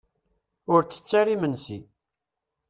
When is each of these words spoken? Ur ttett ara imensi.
Ur 0.73 0.81
ttett 0.83 1.11
ara 1.19 1.33
imensi. 1.35 1.79